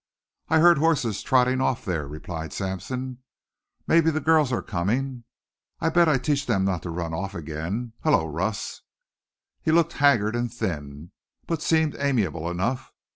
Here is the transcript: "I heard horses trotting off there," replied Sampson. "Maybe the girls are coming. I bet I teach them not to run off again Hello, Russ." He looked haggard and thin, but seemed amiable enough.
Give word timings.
"I 0.49 0.57
heard 0.57 0.79
horses 0.79 1.21
trotting 1.21 1.61
off 1.61 1.85
there," 1.85 2.07
replied 2.07 2.53
Sampson. 2.53 3.19
"Maybe 3.85 4.09
the 4.09 4.19
girls 4.19 4.51
are 4.51 4.63
coming. 4.63 5.25
I 5.79 5.89
bet 5.89 6.07
I 6.09 6.17
teach 6.17 6.47
them 6.47 6.65
not 6.65 6.81
to 6.81 6.89
run 6.89 7.13
off 7.13 7.35
again 7.35 7.93
Hello, 8.01 8.25
Russ." 8.25 8.81
He 9.61 9.69
looked 9.71 9.93
haggard 9.93 10.35
and 10.35 10.51
thin, 10.51 11.11
but 11.45 11.61
seemed 11.61 11.95
amiable 11.99 12.49
enough. 12.49 12.91